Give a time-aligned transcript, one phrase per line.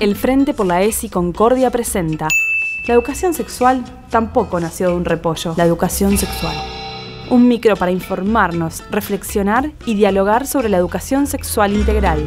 [0.00, 2.26] El Frente por la ESI Concordia presenta.
[2.86, 5.52] La educación sexual tampoco nació de un repollo.
[5.58, 6.56] La educación sexual.
[7.28, 12.26] Un micro para informarnos, reflexionar y dialogar sobre la educación sexual integral.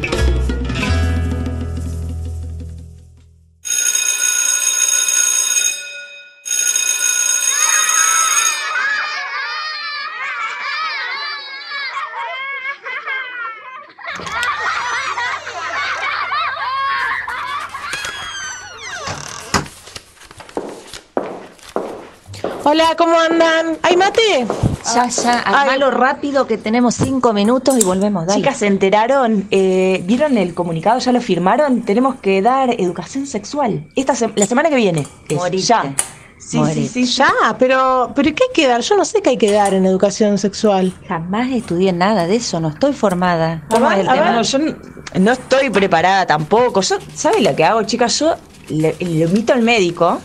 [22.74, 23.78] Hola, ¿cómo andan?
[23.84, 24.48] ¿Hay mate?
[24.92, 28.40] Ya, ya, armalo rápido que tenemos cinco minutos y volvemos, dale.
[28.40, 29.46] Chicas, ¿se enteraron?
[29.52, 30.98] Eh, ¿Vieron el comunicado?
[30.98, 31.82] ¿Ya lo firmaron?
[31.82, 33.86] Tenemos que dar educación sexual.
[33.94, 35.06] Esta se- la semana que viene.
[35.28, 35.94] Es ya.
[36.36, 36.88] Sí, Moriste.
[36.88, 37.12] sí, sí.
[37.18, 38.80] Ya, pero, pero ¿qué hay que dar?
[38.80, 40.92] Yo no sé qué hay que dar en educación sexual.
[41.06, 43.62] Jamás estudié nada de eso, no estoy formada.
[43.70, 44.32] ¿Cómo es el tema?
[44.32, 44.74] ver, yo no,
[45.20, 46.80] no estoy preparada tampoco.
[46.80, 48.18] Yo, ¿saben lo que hago, chicas?
[48.18, 48.34] Yo
[48.68, 50.20] le, le invito al médico.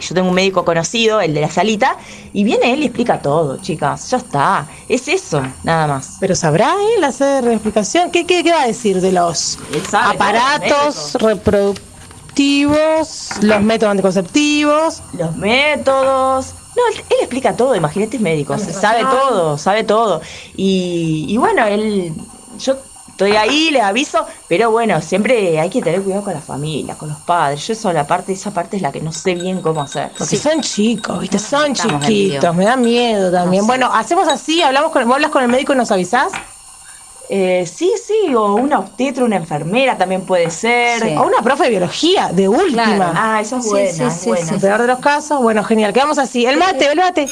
[0.00, 1.96] Yo tengo un médico conocido, el de la salita,
[2.32, 4.10] y viene él y explica todo, chicas.
[4.10, 4.66] Ya está.
[4.88, 6.16] Es eso, nada más.
[6.20, 8.10] Pero ¿sabrá él hacer explicación?
[8.10, 15.00] ¿Qué, qué, qué va a decir de los sabe, aparatos reproductivos, los métodos anticonceptivos?
[15.16, 16.54] los métodos.
[16.76, 20.20] No, él, él explica todo, imagínate es médico, se sabe todo, sabe todo.
[20.56, 22.12] Y, y bueno, él,
[22.58, 22.76] yo
[23.14, 27.08] estoy ahí, les aviso, pero bueno, siempre hay que tener cuidado con la familia, con
[27.08, 27.64] los padres.
[27.66, 30.10] Yo eso, la parte, esa parte es la que no sé bien cómo hacer.
[30.18, 31.38] Porque son chicos, ¿viste?
[31.38, 33.66] Son estamos chiquitos, me da miedo también.
[33.66, 36.32] Bueno, hacemos así, hablamos con, vos hablas con el médico y nos avisás.
[37.28, 41.00] Eh, sí, sí, o una obstetra, una enfermera también puede ser.
[41.00, 41.16] Sí.
[41.16, 42.96] O una profe de biología, de última.
[42.96, 43.12] Claro.
[43.14, 44.52] Ah, eso es Sí, buena, sí, es buena.
[44.52, 46.44] El peor de los casos, bueno, genial, quedamos así.
[46.44, 47.28] El mate, el mate.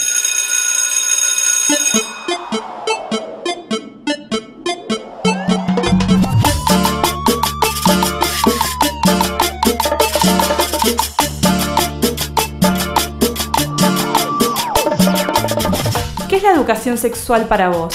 [16.62, 17.92] Educación sexual para vos?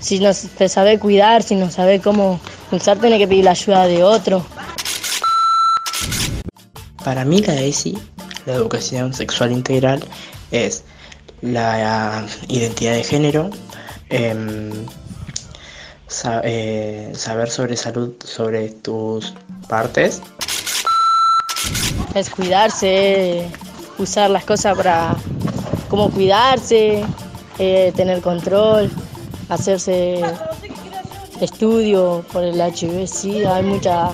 [0.00, 2.40] Si no te sabe cuidar, si no sabe cómo
[2.72, 4.44] usar, tiene que pedir la ayuda de otro.
[7.04, 7.96] Para mí la ESI,
[8.46, 10.02] la educación sexual integral,
[10.50, 10.82] es
[11.42, 13.50] la identidad de género,
[14.08, 14.72] em,
[16.08, 19.32] sa- eh, saber sobre salud, sobre tus
[19.68, 20.20] partes,
[22.14, 23.48] Es cuidarse,
[23.98, 25.16] usar las cosas para
[25.94, 27.04] cómo cuidarse,
[27.60, 28.90] eh, tener control,
[29.48, 30.20] hacerse
[31.40, 33.54] estudio por el HIV, SIDA.
[33.54, 34.10] Hay mucha,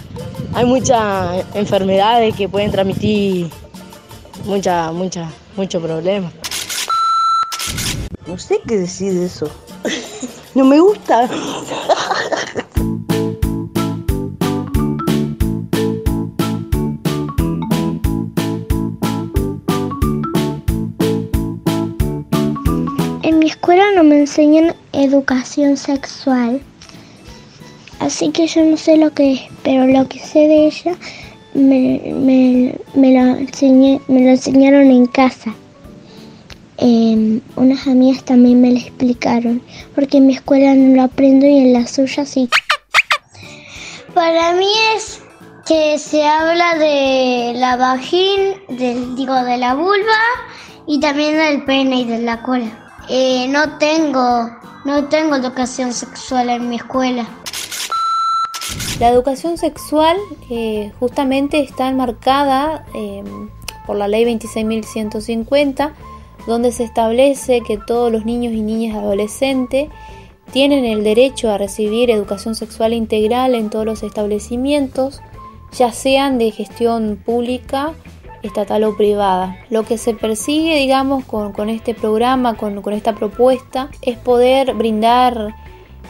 [0.53, 3.49] hay muchas enfermedades que pueden transmitir
[4.45, 6.31] mucha, mucha, mucho problema.
[8.27, 9.49] No sé qué decir de eso.
[10.55, 11.31] No me gusta.
[24.31, 26.61] enseñan educación sexual,
[27.99, 30.95] así que yo no sé lo que es, pero lo que sé de ella
[31.53, 35.53] me, me, me lo, enseñé- me lo enseñaron en casa.
[36.79, 39.61] Em, unas amigas también me lo explicaron,
[39.97, 42.49] porque en mi escuela no lo aprendo y en la suya sí.
[44.15, 45.21] Para mí es
[45.67, 50.21] que se habla de la vagina, del, digo, de la vulva
[50.87, 52.80] y también del pene y de la cola.
[53.12, 54.48] Eh, no tengo,
[54.84, 57.28] no tengo educación sexual en mi escuela.
[59.00, 60.16] La educación sexual
[60.48, 63.25] eh, justamente está enmarcada eh,
[63.84, 65.93] por la ley 26.150,
[66.47, 69.88] donde se establece que todos los niños y niñas adolescentes
[70.53, 75.21] tienen el derecho a recibir educación sexual integral en todos los establecimientos,
[75.72, 77.92] ya sean de gestión pública,
[78.43, 79.56] estatal o privada.
[79.69, 84.75] Lo que se persigue, digamos, con, con este programa, con, con esta propuesta, es poder
[84.75, 85.55] brindar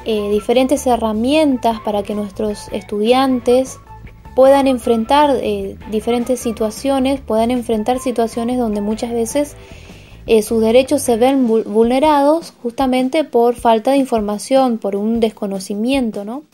[0.04, 3.78] eh, diferentes herramientas para que nuestros estudiantes
[4.36, 9.56] puedan enfrentar eh, diferentes situaciones, puedan enfrentar situaciones donde muchas veces
[10.26, 16.24] eh, sus derechos se ven vul- vulnerados justamente por falta de información, por un desconocimiento,
[16.24, 16.44] ¿no?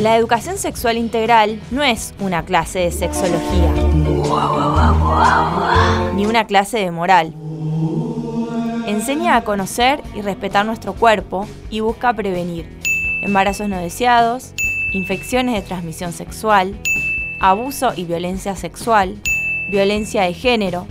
[0.00, 3.70] La educación sexual integral no es una clase de sexología,
[6.14, 7.34] ni una clase de moral.
[8.86, 12.66] Enseña a conocer y respetar nuestro cuerpo y busca prevenir
[13.22, 14.54] embarazos no deseados,
[14.94, 16.74] infecciones de transmisión sexual,
[17.38, 19.18] abuso y violencia sexual,
[19.70, 20.86] violencia de género,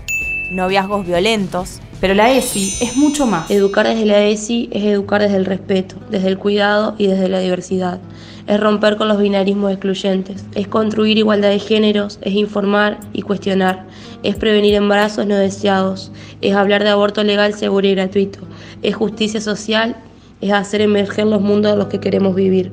[0.51, 3.51] noviazgos violentos, Pero la ESI es mucho más.
[3.51, 7.39] Educar desde la ESI es educar desde el respeto, desde el cuidado y desde la
[7.39, 7.99] diversidad.
[8.47, 10.45] Es romper con los binarismos excluyentes.
[10.55, 13.85] Es construir igualdad de géneros, es informar y cuestionar.
[14.23, 16.11] Es prevenir embarazos no deseados.
[16.41, 18.39] Es hablar de aborto legal, seguro y gratuito.
[18.81, 19.97] Es justicia social.
[20.39, 22.71] Es hacer emerger los mundos en los que queremos vivir.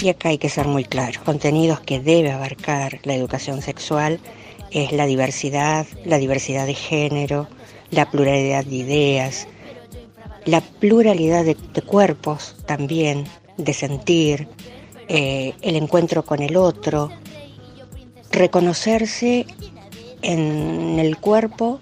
[0.00, 1.20] Y acá hay que ser muy claro.
[1.24, 4.18] Contenidos que debe abarcar la educación sexual
[4.70, 7.48] es la diversidad, la diversidad de género,
[7.90, 9.48] la pluralidad de ideas,
[10.44, 13.24] la pluralidad de, cuerpos también,
[13.56, 14.48] de sentir,
[15.08, 17.10] eh, el encuentro con el otro,
[18.30, 19.46] reconocerse
[20.22, 21.80] en el cuerpo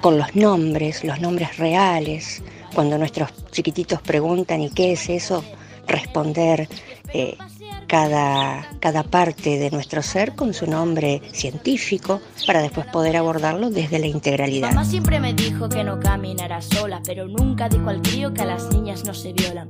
[0.00, 2.42] con los nombres, los nombres reales,
[2.74, 5.44] cuando nuestros chiquititos preguntan ¿y qué es eso?
[5.86, 6.68] Responder
[7.12, 7.36] eh,
[7.86, 13.98] cada, cada parte de nuestro ser con su nombre científico para después poder abordarlo desde
[13.98, 14.68] la integralidad.
[14.68, 18.46] Mamá siempre me dijo que no caminara sola, pero nunca dijo al crío que a
[18.46, 19.68] las niñas no se violan.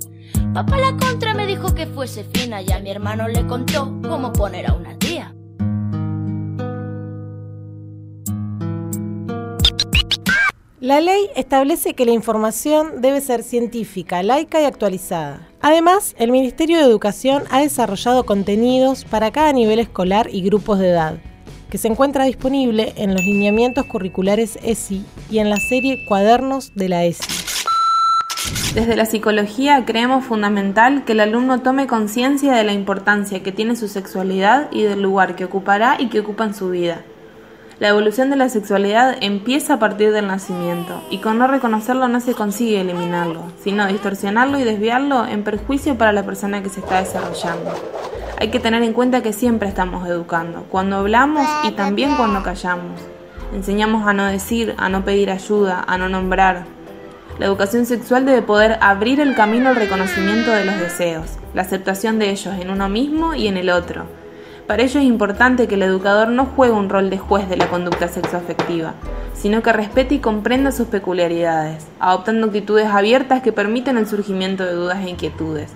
[0.53, 4.33] Papá la contra me dijo que fuese fina y a mi hermano le contó cómo
[4.33, 5.24] poner a una tía.
[10.85, 15.49] La ley establece que la información debe ser científica, laica y actualizada.
[15.63, 20.91] Además, el Ministerio de Educación ha desarrollado contenidos para cada nivel escolar y grupos de
[20.91, 21.17] edad,
[21.71, 26.91] que se encuentra disponible en los lineamientos curriculares ESI y en la serie Cuadernos de
[26.91, 27.33] la ESI.
[28.75, 33.75] Desde la psicología creemos fundamental que el alumno tome conciencia de la importancia que tiene
[33.75, 37.07] su sexualidad y del lugar que ocupará y que ocupa en su vida.
[37.81, 42.21] La evolución de la sexualidad empieza a partir del nacimiento y con no reconocerlo no
[42.21, 47.01] se consigue eliminarlo, sino distorsionarlo y desviarlo en perjuicio para la persona que se está
[47.01, 47.73] desarrollando.
[48.39, 53.01] Hay que tener en cuenta que siempre estamos educando, cuando hablamos y también cuando callamos.
[53.53, 56.67] Enseñamos a no decir, a no pedir ayuda, a no nombrar.
[57.41, 62.21] La educación sexual debe poder abrir el camino al reconocimiento de los deseos, la aceptación
[62.21, 64.07] de ellos en uno mismo y en el otro,
[64.67, 67.69] para ello es importante que el educador no juegue un rol de juez de la
[67.69, 68.95] conducta sexoafectiva,
[69.35, 74.73] sino que respete y comprenda sus peculiaridades, adoptando actitudes abiertas que permiten el surgimiento de
[74.73, 75.71] dudas e inquietudes.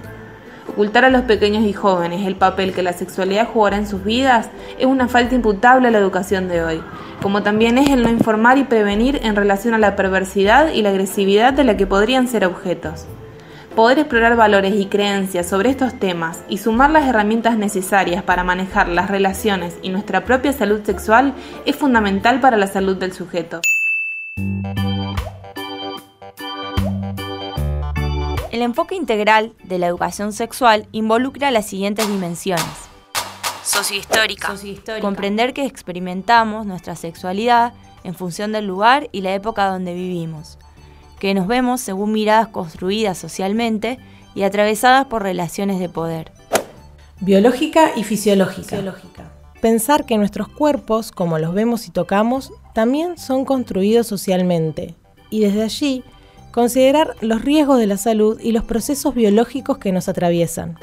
[0.68, 4.48] Ocultar a los pequeños y jóvenes el papel que la sexualidad jugará en sus vidas
[4.78, 6.82] es una falta imputable a la educación de hoy,
[7.20, 10.90] como también es el no informar y prevenir en relación a la perversidad y la
[10.90, 13.06] agresividad de la que podrían ser objetos.
[13.78, 18.88] Poder explorar valores y creencias sobre estos temas y sumar las herramientas necesarias para manejar
[18.88, 21.32] las relaciones y nuestra propia salud sexual
[21.64, 23.60] es fundamental para la salud del sujeto.
[28.50, 32.66] El enfoque integral de la educación sexual involucra las siguientes dimensiones.
[33.62, 34.56] Sociohistórica.
[35.00, 40.58] Comprender que experimentamos nuestra sexualidad en función del lugar y la época donde vivimos
[41.18, 43.98] que nos vemos según miradas construidas socialmente
[44.34, 46.32] y atravesadas por relaciones de poder.
[47.20, 48.78] Biológica y fisiológica.
[49.60, 54.94] Pensar que nuestros cuerpos, como los vemos y tocamos, también son construidos socialmente.
[55.30, 56.04] Y desde allí,
[56.52, 60.78] considerar los riesgos de la salud y los procesos biológicos que nos atraviesan.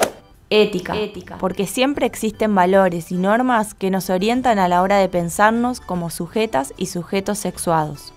[0.50, 5.10] Ética, Ética, porque siempre existen valores y normas que nos orientan a la hora de
[5.10, 8.15] pensarnos como sujetas y sujetos sexuados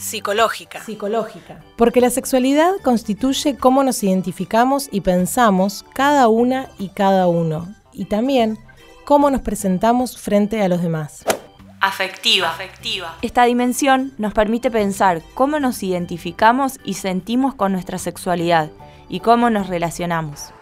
[0.00, 0.82] psicológica.
[0.82, 1.60] Psicológica.
[1.76, 7.74] Porque la sexualidad constituye cómo nos identificamos y pensamos cada una y cada uno.
[7.92, 8.58] Y también
[9.04, 11.24] cómo nos presentamos frente a los demás.
[11.80, 12.50] Afectiva.
[12.50, 13.16] Afectiva.
[13.22, 18.70] Esta dimensión nos permite pensar cómo nos identificamos y sentimos con nuestra sexualidad
[19.08, 20.52] y cómo nos relacionamos.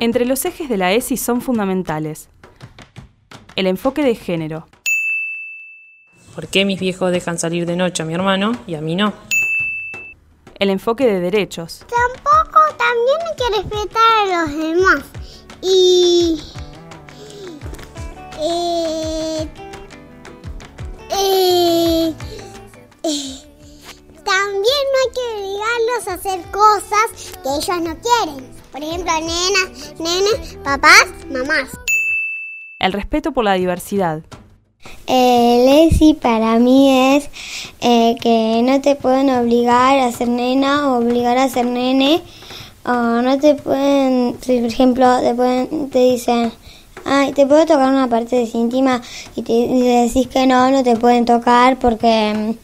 [0.00, 2.28] Entre los ejes de la ESI son fundamentales
[3.58, 4.68] el enfoque de género,
[6.38, 9.12] ¿Por qué mis viejos dejan salir de noche a mi hermano y a mí no?
[10.54, 11.84] El enfoque de derechos.
[11.88, 15.04] Tampoco también hay que respetar a los demás.
[15.62, 16.40] Y...
[18.38, 19.48] Eh,
[21.10, 22.14] eh,
[23.02, 23.34] eh,
[24.24, 28.48] también no hay que obligarlos a hacer cosas que ellos no quieren.
[28.70, 31.70] Por ejemplo, nenas, nenes, papás, mamás.
[32.78, 34.22] El respeto por la diversidad.
[35.06, 37.30] El ESI para mí es
[37.80, 42.22] eh, que no te pueden obligar a ser nena o obligar a ser nene.
[42.84, 46.52] O no te pueden, si por ejemplo te, pueden, te dicen,
[47.04, 49.00] ay, te puedo tocar una parte íntima
[49.34, 52.54] y te decís que no, no te pueden tocar porque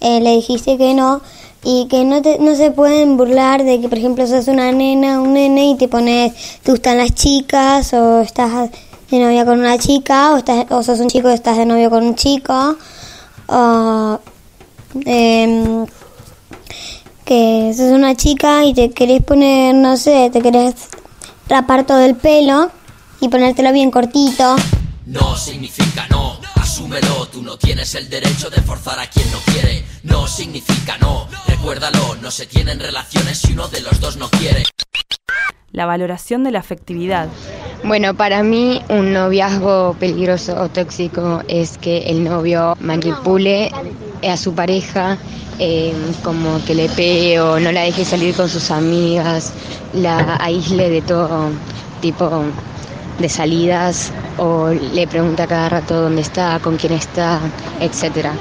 [0.00, 1.20] eh, le dijiste que no
[1.64, 5.20] y que no, te, no se pueden burlar de que, por ejemplo, sos una nena,
[5.20, 6.32] un nene y te pones,
[6.62, 8.70] te gustan las chicas o estás
[9.10, 11.90] de novia con una chica, o, estás, o sos un chico y estás de novio
[11.90, 12.76] con un chico,
[13.46, 14.20] o
[15.04, 15.86] em,
[17.24, 20.74] que sos una chica y te querés poner, no sé, te querés
[21.48, 22.70] rapar todo el pelo
[23.20, 24.56] y ponértelo bien cortito.
[25.06, 29.84] No significa no, asúmelo, tú no tienes el derecho de forzar a quien no quiere.
[30.02, 34.64] No significa no, recuérdalo, no se tienen relaciones si uno de los dos no quiere.
[35.72, 37.28] La valoración de la afectividad.
[37.84, 43.70] Bueno, para mí un noviazgo peligroso o tóxico es que el novio manipule
[44.28, 45.16] a su pareja,
[45.60, 45.92] eh,
[46.24, 49.52] como que le pegue o no la deje salir con sus amigas,
[49.92, 51.50] la aísle de todo
[52.00, 52.42] tipo
[53.18, 57.38] de salidas o le pregunta cada rato dónde está, con quién está,
[57.80, 58.34] etcétera.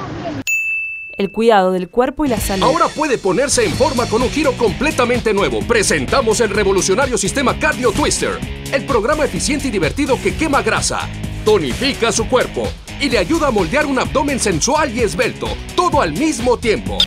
[1.17, 2.63] El cuidado del cuerpo y la salud.
[2.63, 5.61] Ahora puede ponerse en forma con un giro completamente nuevo.
[5.67, 8.39] Presentamos el revolucionario sistema Cardio Twister,
[8.71, 11.09] el programa eficiente y divertido que quema grasa,
[11.43, 12.67] tonifica su cuerpo
[12.99, 16.99] y le ayuda a moldear un abdomen sensual y esbelto, todo al mismo tiempo.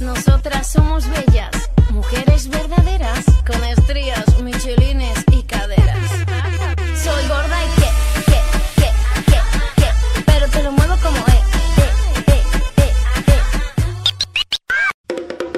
[0.00, 4.24] Nosotras somos bellas, mujeres verdaderas, con estrías,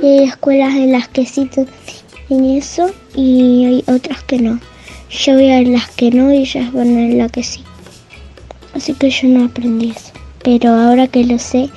[0.06, 1.48] hay escuelas en las que sí
[2.28, 4.60] en eso y hay otras que no.
[5.10, 7.62] Yo voy a las que no y ellas van a la que sí.
[8.75, 10.12] Así que yo no aprendí eso.
[10.42, 11.70] Pero ahora que lo sé,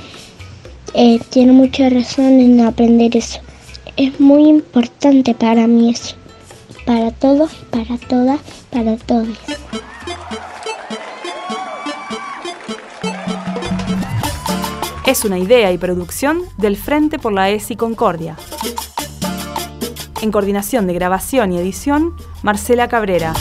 [0.94, 3.40] eh, tiene mucha razón en aprender eso.
[3.98, 6.16] Es muy importante para mí eso.
[6.86, 8.40] Para todos, para todas,
[8.72, 9.38] para todos.
[15.10, 18.36] Es una idea y producción del Frente por la ESI Concordia.
[20.22, 23.34] En coordinación de grabación y edición, Marcela Cabrera.